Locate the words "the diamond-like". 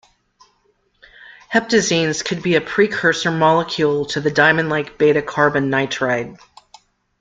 4.19-4.97